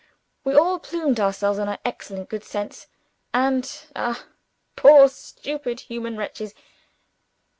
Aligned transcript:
We 0.43 0.55
all 0.55 0.79
plumed 0.79 1.19
ourselves 1.19 1.59
on 1.59 1.69
our 1.69 1.77
excellent 1.85 2.27
good 2.27 2.43
sense 2.43 2.87
and 3.35 3.71
(ah, 3.95 4.25
poor 4.75 5.07
stupid 5.07 5.81
human 5.81 6.17
wretches!) 6.17 6.55